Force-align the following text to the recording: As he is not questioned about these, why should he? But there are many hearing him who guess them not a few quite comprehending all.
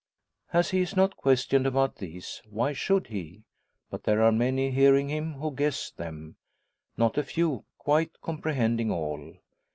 As 0.51 0.71
he 0.71 0.81
is 0.81 0.95
not 0.95 1.15
questioned 1.15 1.67
about 1.67 1.97
these, 1.97 2.41
why 2.49 2.73
should 2.73 3.05
he? 3.05 3.43
But 3.91 4.01
there 4.03 4.23
are 4.23 4.31
many 4.31 4.71
hearing 4.71 5.09
him 5.09 5.33
who 5.33 5.53
guess 5.53 5.91
them 5.91 6.37
not 6.97 7.19
a 7.19 7.23
few 7.23 7.65
quite 7.77 8.19
comprehending 8.19 8.89
all. 8.89 9.35